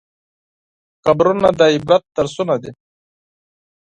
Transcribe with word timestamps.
قبرونه 1.05 1.49
د 1.59 1.61
عبرت 1.75 2.03
درسونه 2.15 2.55
دي. 2.61 2.71